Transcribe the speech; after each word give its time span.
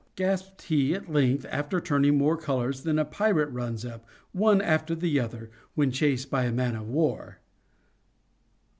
gasped 0.15 0.63
he 0.63 0.95
at 0.95 1.13
length, 1.13 1.45
after 1.51 1.79
turning 1.79 2.17
more 2.17 2.35
colors 2.35 2.81
than 2.81 2.97
a 2.97 3.05
pirate 3.05 3.51
runs 3.51 3.85
up, 3.85 4.03
one 4.31 4.59
after 4.59 4.95
the 4.95 5.19
other, 5.19 5.51
when 5.75 5.91
chased 5.91 6.27
by 6.31 6.45
a 6.45 6.51
man 6.51 6.75
of 6.75 6.89
war. 6.89 7.37